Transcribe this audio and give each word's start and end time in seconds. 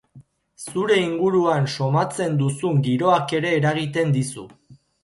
Zure 0.63 0.97
inguruan 1.01 1.69
somatzen 1.75 2.41
duzun 2.43 2.83
giroak 2.89 3.39
ere 3.43 3.57
eragiten 3.61 4.19
dizu. 4.19 4.53